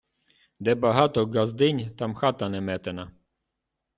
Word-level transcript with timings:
Де 0.59 0.75
багато 0.75 1.25
ґаздинь, 1.25 1.95
там 1.95 2.13
хата 2.15 2.49
неметена. 2.49 3.11